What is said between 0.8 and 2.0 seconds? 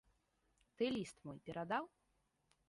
ліст мой перадаў?